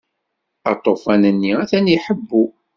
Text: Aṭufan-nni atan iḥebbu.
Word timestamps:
Aṭufan-nni 0.71 1.51
atan 1.63 1.85
iḥebbu. 1.95 2.43